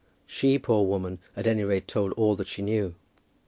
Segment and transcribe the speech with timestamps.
[0.25, 2.95] She, poor woman, at any rate told all that she knew.